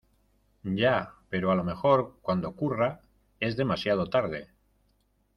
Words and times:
ya, 0.63 1.13
pero 1.29 1.51
a 1.51 1.55
lo 1.55 1.63
mejor, 1.63 2.15
cuando 2.23 2.49
ocurra, 2.49 3.01
es 3.39 3.55
demasiado 3.55 4.09
tarde. 4.09 4.49